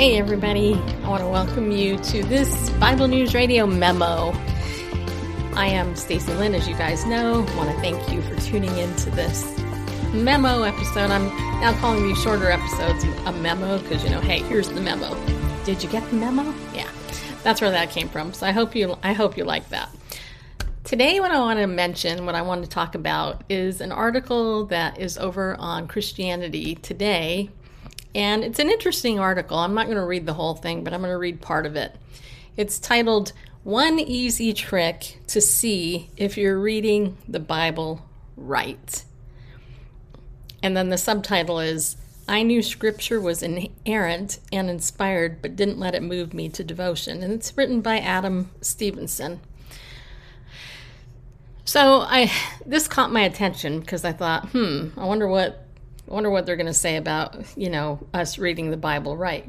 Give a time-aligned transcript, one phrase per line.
[0.00, 0.72] Hey, everybody.
[1.04, 4.32] I want to welcome you to this Bible News Radio memo.
[5.54, 7.44] I am Stacy Lynn, as you guys know.
[7.46, 9.44] I want to thank you for tuning in to this
[10.14, 11.10] memo episode.
[11.10, 11.26] I'm
[11.60, 15.14] now calling these shorter episodes a memo because, you know, hey, here's the memo.
[15.66, 16.54] Did you get the memo?
[16.72, 16.88] Yeah,
[17.42, 18.32] that's where that came from.
[18.32, 19.90] So I hope you, I hope you like that.
[20.82, 24.64] Today, what I want to mention, what I want to talk about, is an article
[24.68, 27.50] that is over on Christianity Today
[28.14, 29.58] and it's an interesting article.
[29.58, 31.76] I'm not going to read the whole thing, but I'm going to read part of
[31.76, 31.96] it.
[32.56, 38.04] It's titled One Easy Trick to See If You're Reading the Bible
[38.36, 39.04] Right.
[40.62, 41.96] And then the subtitle is
[42.28, 47.22] I knew scripture was inerrant and inspired, but didn't let it move me to devotion.
[47.22, 49.40] And it's written by Adam Stevenson.
[51.64, 52.30] So I
[52.66, 55.66] this caught my attention because I thought, hmm, I wonder what
[56.10, 59.46] I wonder what they're going to say about, you know, us reading the Bible right.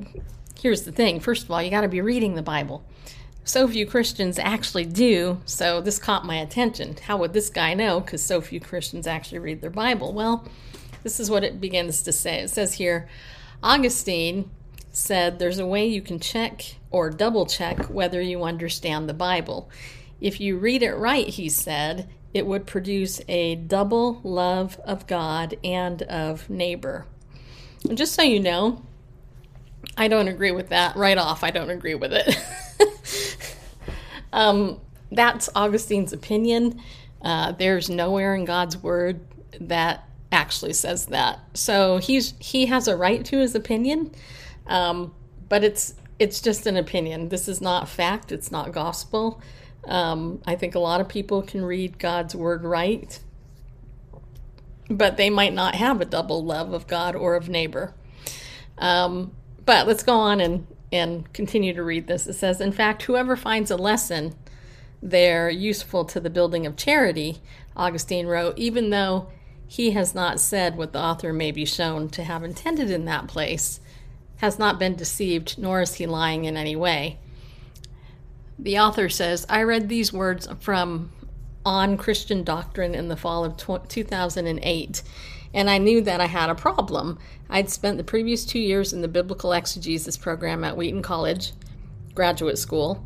[0.62, 2.86] Here's the thing first of all, you got to be reading the Bible.
[3.44, 6.96] So few Christians actually do, so this caught my attention.
[7.08, 8.00] How would this guy know?
[8.00, 10.14] Because so few Christians actually read their Bible.
[10.14, 10.48] Well,
[11.02, 12.42] this is what it begins to say.
[12.42, 13.10] It says here
[13.64, 14.52] Augustine
[14.92, 19.68] said there's a way you can check or double check whether you understand the Bible.
[20.20, 25.58] If you read it right, he said, it would produce a double love of God
[25.64, 27.06] and of neighbor.
[27.88, 28.82] And just so you know,
[29.98, 31.44] I don't agree with that right off.
[31.44, 33.58] I don't agree with it.
[34.34, 34.80] um,
[35.12, 36.82] that's Augustine's opinion.
[37.22, 39.20] Uh, there's nowhere in God's word
[39.60, 41.40] that actually says that.
[41.54, 44.12] So he's he has a right to his opinion,
[44.68, 45.14] um,
[45.50, 47.30] but it's it's just an opinion.
[47.30, 48.32] This is not fact.
[48.32, 49.42] It's not gospel.
[49.86, 53.20] Um, I think a lot of people can read God's word right,
[54.90, 57.94] but they might not have a double love of God or of neighbor.
[58.78, 59.32] Um,
[59.66, 62.28] but let's go on and, and continue to read this.
[62.28, 64.36] It says, In fact, whoever finds a lesson
[65.02, 67.42] there useful to the building of charity,
[67.76, 69.30] Augustine wrote, even though
[69.68, 73.28] he has not said what the author may be shown to have intended in that
[73.28, 73.80] place,
[74.38, 77.18] has not been deceived, nor is he lying in any way.
[78.62, 81.12] The author says, I read these words from
[81.66, 85.04] On Christian Doctrine in the fall of 2008,
[85.54, 87.18] and I knew that I had a problem.
[87.50, 91.54] I'd spent the previous two years in the biblical exegesis program at Wheaton College,
[92.14, 93.04] graduate school,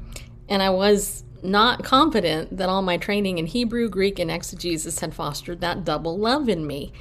[0.49, 5.15] and I was not confident that all my training in Hebrew, Greek, and exegesis had
[5.15, 6.91] fostered that double love in me.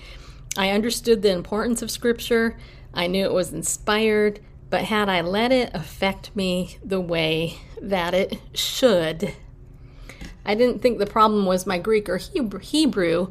[0.57, 2.57] I understood the importance of Scripture,
[2.93, 4.39] I knew it was inspired,
[4.75, 9.33] but had I let it affect me the way that it should,
[10.45, 13.31] I didn't think the problem was my Greek or Hebrew.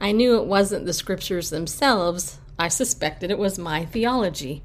[0.00, 2.38] I knew it wasn't the scriptures themselves.
[2.60, 4.62] I suspected it was my theology.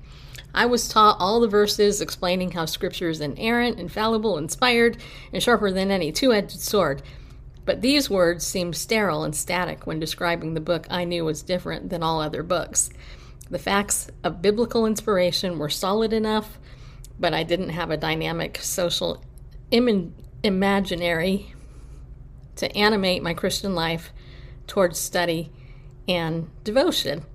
[0.54, 4.98] I was taught all the verses explaining how scripture is inerrant, infallible, inspired,
[5.34, 7.02] and sharper than any two edged sword.
[7.66, 11.90] But these words seemed sterile and static when describing the book I knew was different
[11.90, 12.92] than all other books.
[13.50, 16.60] The facts of biblical inspiration were solid enough,
[17.20, 19.24] but I didn't have a dynamic social
[19.72, 21.54] Im- imaginary
[22.58, 24.12] to animate my Christian life
[24.68, 25.52] towards study
[26.08, 27.26] and devotion.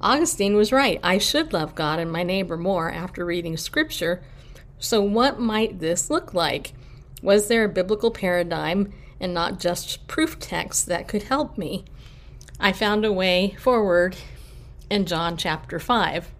[0.00, 1.00] Augustine was right.
[1.02, 4.22] I should love God and my neighbor more after reading scripture.
[4.78, 6.72] So, what might this look like?
[7.20, 11.84] Was there a biblical paradigm and not just proof texts that could help me?
[12.60, 14.16] I found a way forward
[14.90, 16.30] in John chapter 5.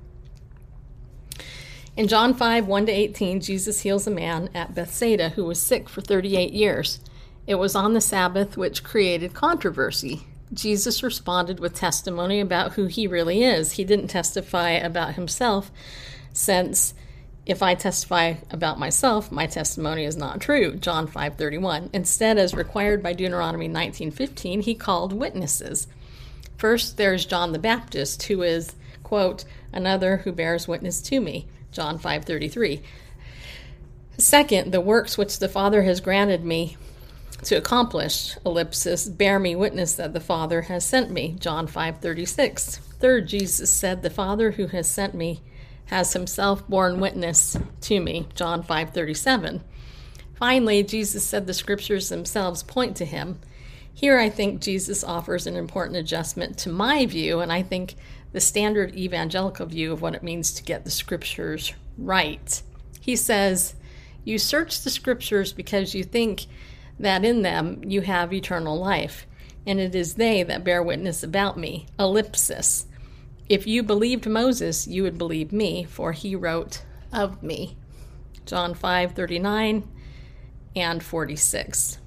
[1.96, 5.88] In John 5 1 to 18, Jesus heals a man at Bethsaida who was sick
[5.88, 7.00] for 38 years.
[7.46, 10.26] It was on the Sabbath, which created controversy.
[10.52, 13.72] Jesus responded with testimony about who he really is.
[13.72, 15.70] He didn't testify about himself,
[16.32, 16.94] since
[17.44, 20.76] if I testify about myself, my testimony is not true.
[20.76, 21.88] John 5:31.
[21.94, 25.88] Instead, as required by Deuteronomy 19:15, he called witnesses.
[26.58, 28.74] First, there's John the Baptist, who is,
[29.04, 32.82] quote, another who bears witness to me, John 5:33.
[34.18, 36.76] Second, the works which the Father has granted me
[37.44, 42.80] to accomplish, ellipsis, bear me witness that the Father has sent me, John 5:36.
[42.98, 45.40] Third, Jesus said, "The Father who has sent me
[45.86, 49.62] has himself borne witness to me," John 5:37.
[50.34, 53.38] Finally, Jesus said the scriptures themselves point to him,
[53.98, 57.96] here, I think Jesus offers an important adjustment to my view, and I think
[58.30, 62.62] the standard evangelical view of what it means to get the scriptures right.
[63.00, 63.74] He says,
[64.22, 66.46] You search the scriptures because you think
[67.00, 69.26] that in them you have eternal life,
[69.66, 71.88] and it is they that bear witness about me.
[71.98, 72.86] Ellipsis.
[73.48, 77.76] If you believed Moses, you would believe me, for he wrote of me.
[78.46, 79.88] John 5 39
[80.76, 81.98] and 46.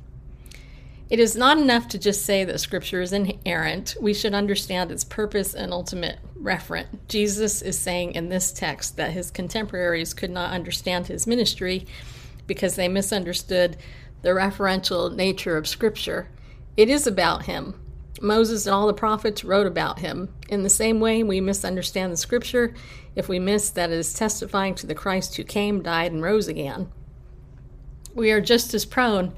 [1.12, 3.98] It is not enough to just say that Scripture is inerrant.
[4.00, 6.88] We should understand its purpose and ultimate referent.
[7.10, 11.86] Jesus is saying in this text that his contemporaries could not understand his ministry
[12.48, 13.76] because they misunderstood
[14.22, 16.30] the referential nature of Scripture.
[16.78, 17.78] It is about him.
[18.22, 20.34] Moses and all the prophets wrote about him.
[20.48, 22.74] In the same way, we misunderstand the Scripture
[23.18, 26.48] if we miss that it is testifying to the Christ who came, died, and rose
[26.48, 26.90] again.
[28.16, 29.34] We are just as prone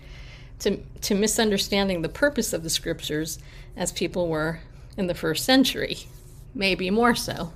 [0.63, 3.39] to, to misunderstanding the purpose of the scriptures
[3.75, 4.60] as people were
[4.98, 5.98] in the first century,
[6.54, 7.54] maybe more so.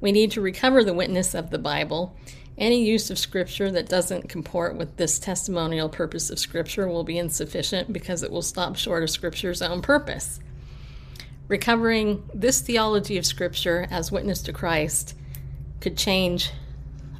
[0.00, 2.16] We need to recover the witness of the Bible.
[2.58, 7.18] Any use of scripture that doesn't comport with this testimonial purpose of scripture will be
[7.18, 10.40] insufficient because it will stop short of scripture's own purpose.
[11.48, 15.14] Recovering this theology of scripture as witness to Christ
[15.80, 16.50] could change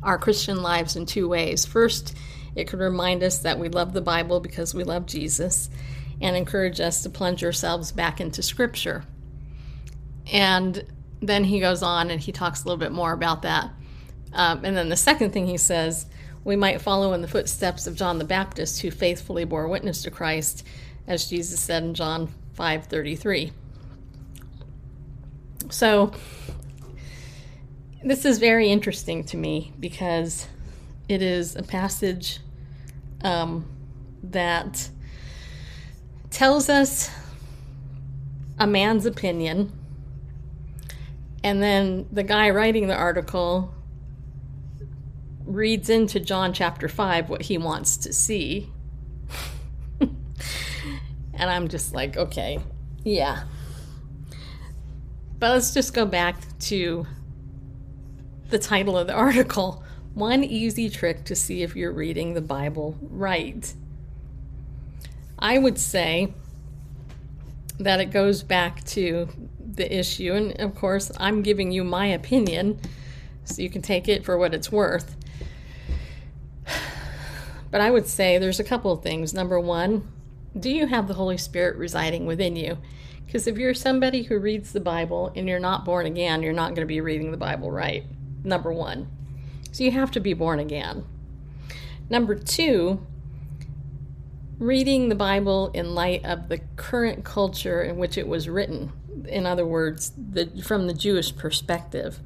[0.03, 1.65] our Christian lives in two ways.
[1.65, 2.17] First,
[2.55, 5.71] it could remind us that we love the Bible because we love Jesus
[6.21, 9.05] and encourage us to plunge ourselves back into Scripture.
[10.31, 10.85] And
[11.21, 13.71] then he goes on and he talks a little bit more about that.
[14.33, 16.07] Um, and then the second thing he says,
[16.45, 20.11] we might follow in the footsteps of John the Baptist, who faithfully bore witness to
[20.11, 20.67] Christ,
[21.07, 23.53] as Jesus said in John 5:33.
[25.71, 26.13] So
[28.03, 30.49] this is very interesting to me because
[31.13, 32.39] it is a passage
[33.23, 33.67] um,
[34.23, 34.89] that
[36.31, 37.11] tells us
[38.59, 39.71] a man's opinion,
[41.45, 43.75] and then the guy writing the article
[45.45, 48.71] reads into John chapter 5 what he wants to see.
[50.01, 50.17] and
[51.35, 52.59] I'm just like, okay,
[53.05, 53.45] yeah.
[55.39, 57.07] But let's just go back to
[58.49, 62.97] the title of the article one easy trick to see if you're reading the Bible
[63.01, 63.73] right.
[65.39, 66.35] I would say
[67.79, 69.29] that it goes back to
[69.59, 72.79] the issue, and of course, I'm giving you my opinion,
[73.45, 75.17] so you can take it for what it's worth.
[77.71, 79.33] But I would say there's a couple of things.
[79.33, 80.07] Number one,
[80.59, 82.77] do you have the Holy Spirit residing within you?
[83.25, 86.75] Because if you're somebody who reads the Bible and you're not born again, you're not
[86.75, 88.05] going to be reading the Bible right.
[88.45, 89.09] Number one.
[89.73, 91.05] So you have to be born again.
[92.09, 93.05] Number two,
[94.59, 98.93] reading the Bible in light of the current culture in which it was written.
[99.27, 102.21] In other words, the, from the Jewish perspective.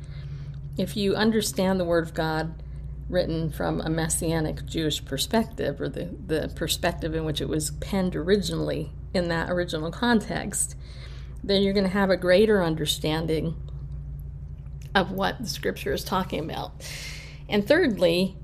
[0.77, 2.63] If you understand the Word of God
[3.09, 8.17] written from a messianic Jewish perspective, or the, the perspective in which it was penned
[8.17, 10.77] originally in that original context,
[11.45, 13.55] then you're going to have a greater understanding
[14.95, 16.73] of what the scripture is talking about.
[17.49, 18.37] And thirdly,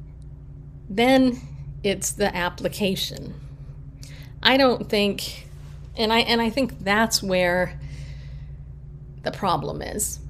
[0.89, 1.41] then
[1.83, 3.35] it's the application.
[4.43, 5.47] I don't think
[5.97, 7.79] and I and I think that's where
[9.23, 10.21] the problem is.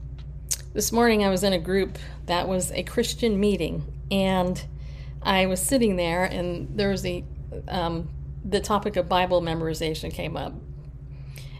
[0.74, 4.62] This morning I was in a group that was a Christian meeting and
[5.22, 7.24] I was sitting there and there was a
[7.68, 8.08] um,
[8.44, 10.54] the topic of Bible memorization came up.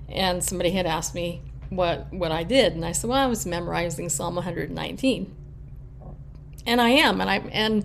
[0.08, 3.46] And somebody had asked me what what I did and I said, "Well, I was
[3.46, 5.36] memorizing Psalm 119."
[6.66, 7.84] And I am, and I and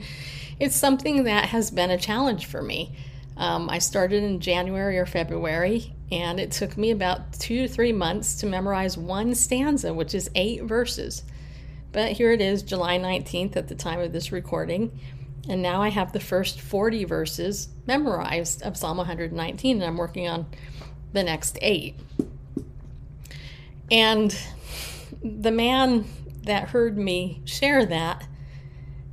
[0.60, 2.96] it's something that has been a challenge for me.
[3.38, 7.94] Um, I started in January or February, and it took me about two to three
[7.94, 11.24] months to memorize one stanza, which is eight verses.
[11.92, 15.00] But here it is, July 19th at the time of this recording,
[15.48, 20.28] and now I have the first 40 verses memorized of Psalm 119, and I'm working
[20.28, 20.48] on
[21.14, 21.96] the next eight.
[23.90, 24.38] And
[25.24, 26.06] the man
[26.44, 28.28] that heard me share that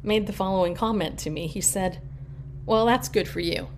[0.04, 1.46] made the following comment to me.
[1.46, 2.00] He said,
[2.66, 3.68] Well, that's good for you.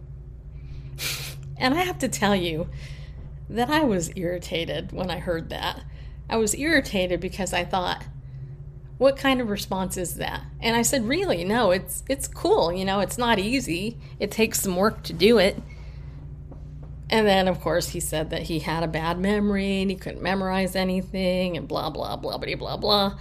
[1.56, 2.68] and I have to tell you
[3.48, 5.84] that I was irritated when I heard that.
[6.28, 8.02] I was irritated because I thought,
[8.98, 10.42] what kind of response is that?
[10.60, 12.72] And I said, really, no, it's it's cool.
[12.72, 13.98] You know, it's not easy.
[14.18, 15.62] It takes some work to do it.
[17.08, 20.22] And then, of course, he said that he had a bad memory and he couldn't
[20.22, 23.18] memorize anything and blah, blah, blah, blah, blah, blah.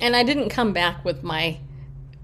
[0.00, 1.60] And I didn't come back with my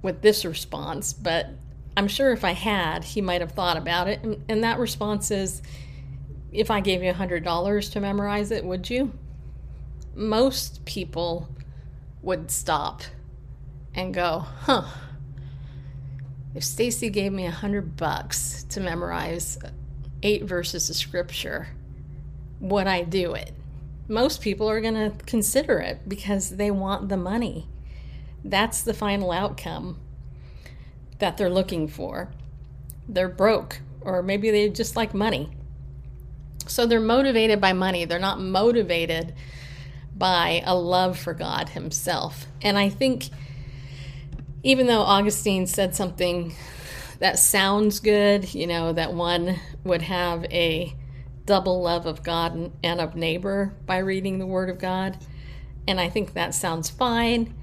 [0.02, 1.48] with this response, but
[1.96, 4.22] I'm sure if I had, he might have thought about it.
[4.22, 5.62] And, and that response is
[6.52, 9.12] if I gave you $100 to memorize it, would you?
[10.14, 11.48] Most people
[12.22, 13.02] would stop
[13.94, 14.84] and go, huh.
[16.54, 19.58] If Stacy gave me a hundred bucks to memorize
[20.22, 21.68] eight verses of scripture,
[22.60, 23.52] would I do it?
[24.08, 27.68] Most people are going to consider it because they want the money
[28.44, 29.98] that's the final outcome
[31.18, 32.30] that they're looking for.
[33.08, 35.50] They're broke, or maybe they just like money.
[36.66, 38.04] So they're motivated by money.
[38.04, 39.34] They're not motivated
[40.16, 42.46] by a love for God Himself.
[42.62, 43.28] And I think
[44.62, 46.54] even though Augustine said something
[47.18, 50.94] that sounds good, you know, that one would have a
[51.46, 55.18] double love of God and of neighbor by reading the Word of God.
[55.88, 57.54] And I think that sounds fine.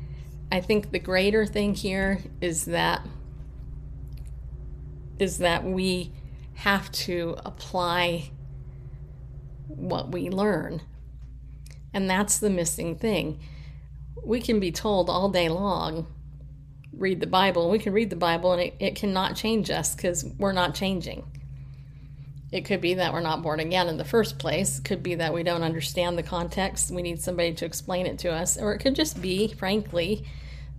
[0.51, 3.05] I think the greater thing here is that
[5.19, 6.11] is that we
[6.53, 8.31] have to apply
[9.67, 10.81] what we learn.
[11.93, 13.39] And that's the missing thing.
[14.23, 16.07] We can be told all day long
[16.93, 17.69] read the Bible.
[17.69, 21.25] We can read the Bible and it, it cannot change us because we're not changing.
[22.57, 24.79] It could be that we're not born again in the first place.
[24.79, 26.89] It could be that we don't understand the context.
[26.89, 28.57] We need somebody to explain it to us.
[28.57, 30.25] Or it could just be, frankly,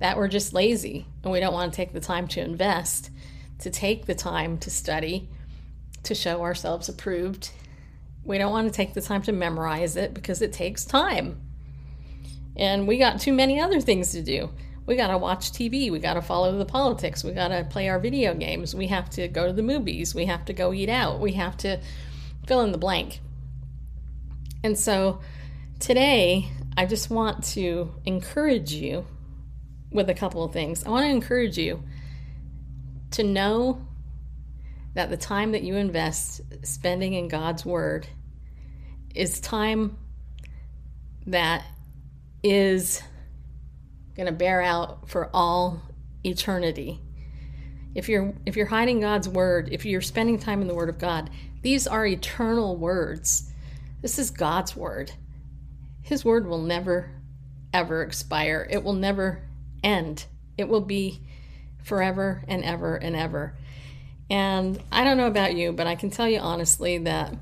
[0.01, 3.11] that we're just lazy and we don't want to take the time to invest,
[3.61, 5.29] to take the time to study,
[6.03, 7.51] to show ourselves approved.
[8.25, 11.41] We don't want to take the time to memorize it because it takes time.
[12.57, 14.51] And we got too many other things to do
[14.89, 15.93] we got to watch TV.
[15.93, 17.23] We got to follow the politics.
[17.23, 18.75] We got to play our video games.
[18.75, 20.15] We have to go to the movies.
[20.15, 21.21] We have to go eat out.
[21.21, 21.79] We have to
[22.47, 23.21] fill in the blank.
[24.65, 25.21] And so
[25.79, 29.05] today, I just want to encourage you
[29.93, 30.85] with a couple of things.
[30.85, 31.83] I want to encourage you
[33.11, 33.87] to know
[34.95, 38.07] that the time that you invest spending in God's Word
[39.15, 39.99] is time
[41.27, 41.67] that
[42.43, 43.03] is
[44.19, 45.81] going to bear out for all
[46.25, 47.01] eternity.
[47.95, 50.99] If you're if you're hiding God's word, if you're spending time in the word of
[50.99, 51.31] God,
[51.63, 53.51] these are eternal words.
[54.03, 55.13] This is God's word.
[56.03, 57.13] His word will never
[57.73, 58.67] ever expire.
[58.69, 59.45] It will never
[59.85, 60.27] end.
[60.57, 61.23] It will be
[61.85, 63.55] forever and ever and ever.
[64.29, 67.35] And I don't know about you, but I can tell you honestly that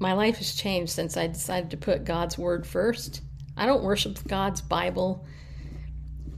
[0.00, 3.22] my life has changed since I decided to put God's word first.
[3.56, 5.24] I don't worship God's Bible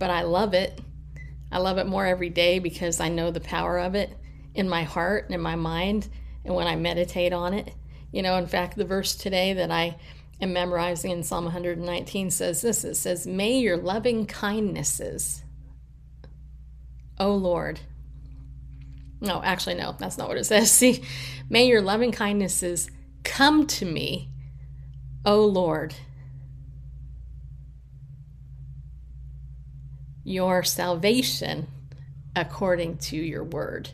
[0.03, 0.81] but I love it.
[1.53, 4.11] I love it more every day because I know the power of it
[4.53, 6.09] in my heart and in my mind
[6.45, 7.73] and when I meditate on it.
[8.11, 9.95] You know, in fact, the verse today that I
[10.41, 15.45] am memorizing in Psalm 119 says this it says, May your loving kindnesses,
[17.21, 17.79] O Lord.
[19.21, 20.69] No, actually, no, that's not what it says.
[20.73, 21.05] See,
[21.49, 22.91] may your loving kindnesses
[23.23, 24.31] come to me,
[25.25, 25.95] O Lord.
[30.25, 31.67] Your salvation
[32.35, 33.91] according to your word.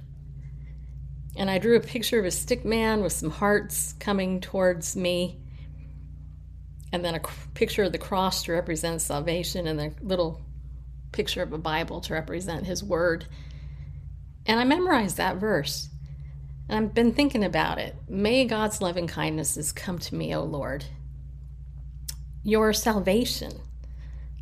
[1.36, 5.40] And I drew a picture of a stick man with some hearts coming towards me,
[6.92, 7.20] and then a
[7.54, 10.40] picture of the cross to represent salvation, and a little
[11.12, 13.26] picture of a Bible to represent his word.
[14.46, 15.88] And I memorized that verse.
[16.68, 17.94] And I've been thinking about it.
[18.08, 20.84] May God's loving kindnesses come to me, O Lord.
[22.42, 23.60] Your salvation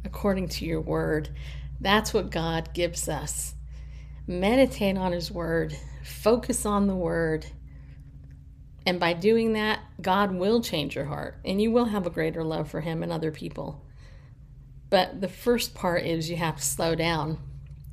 [0.05, 1.28] according to your word.
[1.80, 3.54] That's what God gives us.
[4.26, 7.47] Meditate on His Word, focus on the Word.
[8.87, 12.45] And by doing that, God will change your heart and you will have a greater
[12.45, 13.85] love for Him and other people.
[14.90, 17.38] But the first part is you have to slow down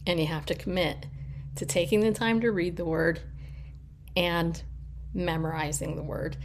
[0.06, 1.08] and you have to commit
[1.56, 3.22] to taking the time to read the Word
[4.16, 4.62] and
[5.14, 6.38] memorizing the Word.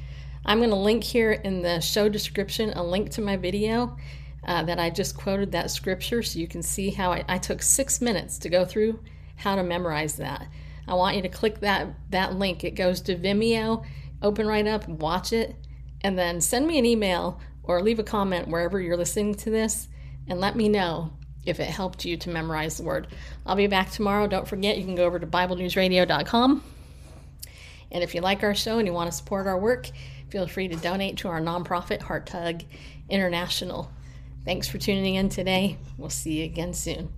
[0.44, 3.96] I'm going to link here in the show description a link to my video
[4.48, 7.60] uh, that I just quoted that scripture so you can see how I, I took
[7.60, 8.98] six minutes to go through
[9.36, 10.48] how to memorize that.
[10.88, 12.64] I want you to click that, that link.
[12.64, 13.84] It goes to Vimeo,
[14.22, 15.54] open right up, watch it,
[16.00, 19.86] and then send me an email or leave a comment wherever you're listening to this
[20.26, 21.12] and let me know
[21.44, 23.08] if it helped you to memorize the word.
[23.44, 24.26] I'll be back tomorrow.
[24.26, 26.64] Don't forget, you can go over to BibleNewsRadio.com.
[27.92, 29.90] And if you like our show and you want to support our work,
[30.30, 32.62] feel free to donate to our nonprofit, Heart Tug
[33.10, 33.90] International.
[34.48, 35.76] Thanks for tuning in today.
[35.98, 37.12] We'll see you again soon.